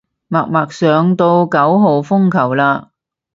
[0.29, 2.87] 默默上到九號風球嘞